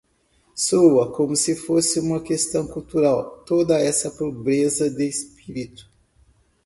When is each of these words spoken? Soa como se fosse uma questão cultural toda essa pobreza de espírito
Soa 0.55 1.13
como 1.13 1.35
se 1.35 1.55
fosse 1.55 1.99
uma 1.99 2.23
questão 2.23 2.65
cultural 2.65 3.43
toda 3.45 3.79
essa 3.79 4.09
pobreza 4.09 4.89
de 4.89 5.05
espírito 5.07 5.87